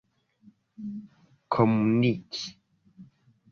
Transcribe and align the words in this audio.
komuniki 1.51 2.43